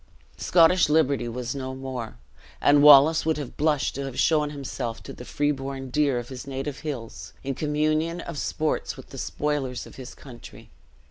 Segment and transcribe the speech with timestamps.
[0.37, 2.15] Scottish liberty was no more;
[2.59, 6.29] and Wallace would have blushed to have shown himself to the free born deer of
[6.29, 10.71] his native hills, in communion of sports with the spoilers of his country.